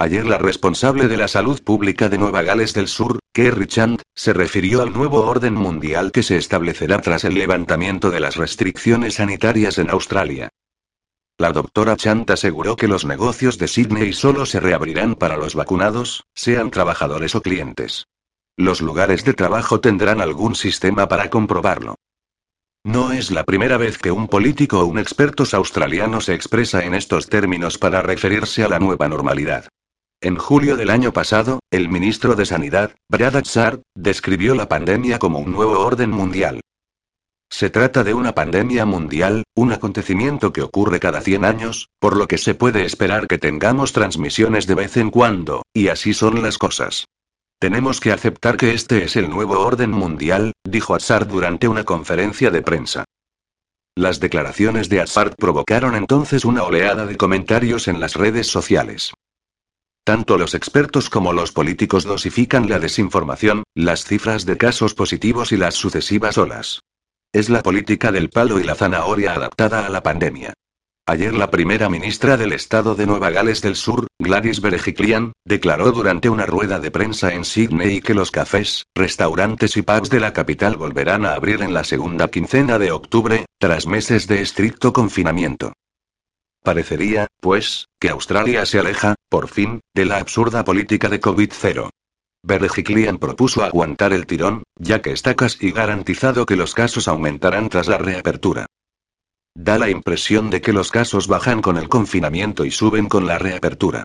Ayer 0.00 0.24
la 0.26 0.38
responsable 0.38 1.08
de 1.08 1.16
la 1.16 1.26
salud 1.26 1.60
pública 1.60 2.08
de 2.08 2.18
Nueva 2.18 2.42
Gales 2.42 2.72
del 2.72 2.86
Sur, 2.86 3.18
Kerry 3.32 3.66
Chand, 3.66 4.00
se 4.14 4.32
refirió 4.32 4.80
al 4.80 4.92
nuevo 4.92 5.26
orden 5.26 5.54
mundial 5.54 6.12
que 6.12 6.22
se 6.22 6.36
establecerá 6.36 7.00
tras 7.00 7.24
el 7.24 7.34
levantamiento 7.34 8.12
de 8.12 8.20
las 8.20 8.36
restricciones 8.36 9.14
sanitarias 9.14 9.76
en 9.78 9.90
Australia. 9.90 10.50
La 11.36 11.50
doctora 11.50 11.96
Chant 11.96 12.30
aseguró 12.30 12.76
que 12.76 12.86
los 12.86 13.04
negocios 13.04 13.58
de 13.58 13.66
Sydney 13.66 14.12
solo 14.12 14.46
se 14.46 14.60
reabrirán 14.60 15.16
para 15.16 15.36
los 15.36 15.56
vacunados, 15.56 16.22
sean 16.32 16.70
trabajadores 16.70 17.34
o 17.34 17.42
clientes. 17.42 18.06
Los 18.56 18.80
lugares 18.80 19.24
de 19.24 19.34
trabajo 19.34 19.80
tendrán 19.80 20.20
algún 20.20 20.54
sistema 20.54 21.08
para 21.08 21.28
comprobarlo. 21.28 21.96
No 22.84 23.10
es 23.10 23.32
la 23.32 23.42
primera 23.42 23.76
vez 23.76 23.98
que 23.98 24.12
un 24.12 24.28
político 24.28 24.78
o 24.78 24.86
un 24.86 25.00
experto 25.00 25.42
australiano 25.52 26.20
se 26.20 26.34
expresa 26.34 26.84
en 26.84 26.94
estos 26.94 27.28
términos 27.28 27.78
para 27.78 28.00
referirse 28.00 28.62
a 28.62 28.68
la 28.68 28.78
nueva 28.78 29.08
normalidad. 29.08 29.66
En 30.20 30.36
julio 30.36 30.76
del 30.76 30.90
año 30.90 31.12
pasado, 31.12 31.60
el 31.70 31.88
ministro 31.88 32.34
de 32.34 32.44
Sanidad, 32.44 32.90
Brad 33.08 33.36
Atzar, 33.36 33.82
describió 33.94 34.56
la 34.56 34.68
pandemia 34.68 35.20
como 35.20 35.38
un 35.38 35.52
nuevo 35.52 35.78
orden 35.78 36.10
mundial. 36.10 36.60
Se 37.48 37.70
trata 37.70 38.02
de 38.02 38.14
una 38.14 38.34
pandemia 38.34 38.84
mundial, 38.84 39.44
un 39.54 39.72
acontecimiento 39.72 40.52
que 40.52 40.62
ocurre 40.62 40.98
cada 40.98 41.20
100 41.20 41.44
años, 41.44 41.88
por 42.00 42.16
lo 42.16 42.26
que 42.26 42.36
se 42.36 42.56
puede 42.56 42.84
esperar 42.84 43.28
que 43.28 43.38
tengamos 43.38 43.92
transmisiones 43.92 44.66
de 44.66 44.74
vez 44.74 44.96
en 44.96 45.10
cuando, 45.10 45.62
y 45.72 45.86
así 45.86 46.12
son 46.14 46.42
las 46.42 46.58
cosas. 46.58 47.04
Tenemos 47.60 48.00
que 48.00 48.10
aceptar 48.10 48.56
que 48.56 48.74
este 48.74 49.04
es 49.04 49.14
el 49.14 49.30
nuevo 49.30 49.60
orden 49.60 49.92
mundial, 49.92 50.52
dijo 50.64 50.96
Atzar 50.96 51.28
durante 51.28 51.68
una 51.68 51.84
conferencia 51.84 52.50
de 52.50 52.62
prensa. 52.62 53.04
Las 53.96 54.18
declaraciones 54.18 54.88
de 54.88 55.00
Atzar 55.00 55.36
provocaron 55.36 55.94
entonces 55.94 56.44
una 56.44 56.64
oleada 56.64 57.06
de 57.06 57.16
comentarios 57.16 57.86
en 57.86 58.00
las 58.00 58.14
redes 58.14 58.48
sociales. 58.48 59.12
Tanto 60.08 60.38
los 60.38 60.54
expertos 60.54 61.10
como 61.10 61.34
los 61.34 61.52
políticos 61.52 62.04
dosifican 62.04 62.66
la 62.66 62.78
desinformación, 62.78 63.64
las 63.74 64.04
cifras 64.04 64.46
de 64.46 64.56
casos 64.56 64.94
positivos 64.94 65.52
y 65.52 65.58
las 65.58 65.74
sucesivas 65.74 66.38
olas. 66.38 66.80
Es 67.30 67.50
la 67.50 67.62
política 67.62 68.10
del 68.10 68.30
palo 68.30 68.58
y 68.58 68.64
la 68.64 68.74
zanahoria 68.74 69.34
adaptada 69.34 69.84
a 69.84 69.90
la 69.90 70.02
pandemia. 70.02 70.54
Ayer 71.04 71.34
la 71.34 71.50
primera 71.50 71.90
ministra 71.90 72.38
del 72.38 72.54
estado 72.54 72.94
de 72.94 73.04
Nueva 73.04 73.28
Gales 73.28 73.60
del 73.60 73.76
Sur, 73.76 74.06
Gladys 74.18 74.62
Berejiklian, 74.62 75.32
declaró 75.44 75.92
durante 75.92 76.30
una 76.30 76.46
rueda 76.46 76.80
de 76.80 76.90
prensa 76.90 77.34
en 77.34 77.44
Sydney 77.44 78.00
que 78.00 78.14
los 78.14 78.30
cafés, 78.30 78.84
restaurantes 78.94 79.76
y 79.76 79.82
pubs 79.82 80.08
de 80.08 80.20
la 80.20 80.32
capital 80.32 80.78
volverán 80.78 81.26
a 81.26 81.34
abrir 81.34 81.60
en 81.60 81.74
la 81.74 81.84
segunda 81.84 82.28
quincena 82.28 82.78
de 82.78 82.92
octubre, 82.92 83.44
tras 83.60 83.86
meses 83.86 84.26
de 84.26 84.40
estricto 84.40 84.94
confinamiento. 84.94 85.74
Parecería, 86.68 87.28
pues, 87.40 87.88
que 87.98 88.10
Australia 88.10 88.66
se 88.66 88.78
aleja, 88.78 89.14
por 89.30 89.48
fin, 89.48 89.80
de 89.94 90.04
la 90.04 90.18
absurda 90.18 90.64
política 90.64 91.08
de 91.08 91.18
COVID-0. 91.18 91.88
Berejiklian 92.42 93.16
propuso 93.16 93.64
aguantar 93.64 94.12
el 94.12 94.26
tirón, 94.26 94.64
ya 94.78 95.00
que 95.00 95.12
está 95.12 95.34
casi 95.34 95.70
garantizado 95.70 96.44
que 96.44 96.56
los 96.56 96.74
casos 96.74 97.08
aumentarán 97.08 97.70
tras 97.70 97.88
la 97.88 97.96
reapertura. 97.96 98.66
Da 99.54 99.78
la 99.78 99.88
impresión 99.88 100.50
de 100.50 100.60
que 100.60 100.74
los 100.74 100.90
casos 100.90 101.26
bajan 101.26 101.62
con 101.62 101.78
el 101.78 101.88
confinamiento 101.88 102.66
y 102.66 102.70
suben 102.70 103.08
con 103.08 103.26
la 103.26 103.38
reapertura. 103.38 104.04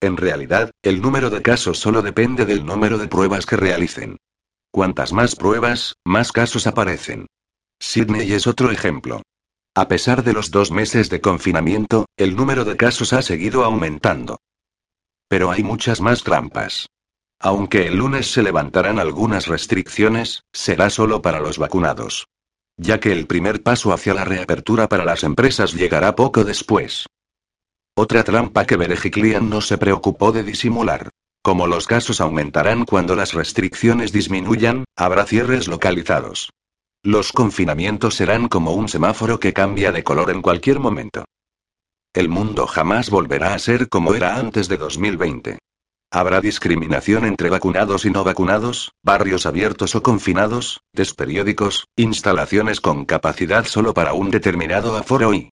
En 0.00 0.16
realidad, 0.16 0.72
el 0.82 1.00
número 1.00 1.30
de 1.30 1.42
casos 1.42 1.78
solo 1.78 2.02
depende 2.02 2.44
del 2.44 2.66
número 2.66 2.98
de 2.98 3.06
pruebas 3.06 3.46
que 3.46 3.54
realicen. 3.54 4.16
Cuantas 4.72 5.12
más 5.12 5.36
pruebas, 5.36 5.94
más 6.04 6.32
casos 6.32 6.66
aparecen. 6.66 7.28
Sydney 7.78 8.32
es 8.32 8.48
otro 8.48 8.72
ejemplo. 8.72 9.22
A 9.74 9.86
pesar 9.86 10.24
de 10.24 10.32
los 10.32 10.50
dos 10.50 10.72
meses 10.72 11.10
de 11.10 11.20
confinamiento, 11.20 12.06
el 12.16 12.34
número 12.34 12.64
de 12.64 12.76
casos 12.76 13.12
ha 13.12 13.22
seguido 13.22 13.64
aumentando. 13.64 14.40
Pero 15.28 15.52
hay 15.52 15.62
muchas 15.62 16.00
más 16.00 16.24
trampas. 16.24 16.88
Aunque 17.38 17.86
el 17.86 17.96
lunes 17.96 18.32
se 18.32 18.42
levantarán 18.42 18.98
algunas 18.98 19.46
restricciones, 19.46 20.42
será 20.52 20.90
solo 20.90 21.22
para 21.22 21.38
los 21.38 21.56
vacunados. 21.58 22.26
Ya 22.76 22.98
que 22.98 23.12
el 23.12 23.26
primer 23.28 23.62
paso 23.62 23.92
hacia 23.92 24.12
la 24.12 24.24
reapertura 24.24 24.88
para 24.88 25.04
las 25.04 25.22
empresas 25.22 25.72
llegará 25.74 26.16
poco 26.16 26.44
después. 26.44 27.06
Otra 27.94 28.24
trampa 28.24 28.64
que 28.66 28.76
Berejiklian 28.76 29.48
no 29.48 29.60
se 29.60 29.78
preocupó 29.78 30.32
de 30.32 30.42
disimular. 30.42 31.10
Como 31.42 31.68
los 31.68 31.86
casos 31.86 32.20
aumentarán 32.20 32.84
cuando 32.84 33.14
las 33.14 33.34
restricciones 33.34 34.12
disminuyan, 34.12 34.84
habrá 34.96 35.26
cierres 35.26 35.68
localizados. 35.68 36.50
Los 37.02 37.32
confinamientos 37.32 38.14
serán 38.16 38.48
como 38.48 38.74
un 38.74 38.86
semáforo 38.86 39.40
que 39.40 39.54
cambia 39.54 39.90
de 39.90 40.04
color 40.04 40.30
en 40.30 40.42
cualquier 40.42 40.80
momento. 40.80 41.24
El 42.12 42.28
mundo 42.28 42.66
jamás 42.66 43.08
volverá 43.08 43.54
a 43.54 43.58
ser 43.58 43.88
como 43.88 44.14
era 44.14 44.36
antes 44.36 44.68
de 44.68 44.76
2020. 44.76 45.58
Habrá 46.12 46.42
discriminación 46.42 47.24
entre 47.24 47.48
vacunados 47.48 48.04
y 48.04 48.10
no 48.10 48.22
vacunados, 48.22 48.92
barrios 49.02 49.46
abiertos 49.46 49.94
o 49.94 50.02
confinados, 50.02 50.82
desperiódicos, 50.92 51.86
instalaciones 51.96 52.82
con 52.82 53.06
capacidad 53.06 53.64
solo 53.64 53.94
para 53.94 54.12
un 54.12 54.30
determinado 54.30 54.94
aforo 54.94 55.32
y 55.32 55.48